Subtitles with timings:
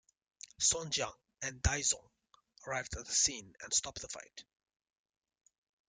[0.57, 1.13] Song Jiang
[1.43, 2.09] and Dai Zong
[2.65, 4.43] arrive at the scene and stop the fight.